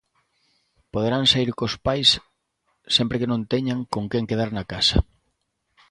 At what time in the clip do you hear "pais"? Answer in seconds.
1.85-2.09